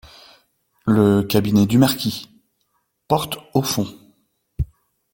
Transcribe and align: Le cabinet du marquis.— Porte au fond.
Le 0.87 1.21
cabinet 1.21 1.67
du 1.67 1.77
marquis.— 1.77 2.27
Porte 3.07 3.37
au 3.53 3.61
fond. 3.61 3.85